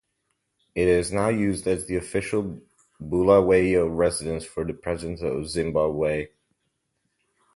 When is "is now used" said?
0.87-1.67